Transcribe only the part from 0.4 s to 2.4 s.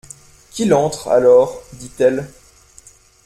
Qu'il entre, alors, dit-elle.